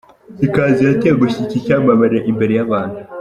Ikanzu 0.45 0.81
yatengushye 0.89 1.39
iki 1.45 1.57
cyamamare 1.65 2.17
imbere 2.31 2.53
y’abantu. 2.55 2.97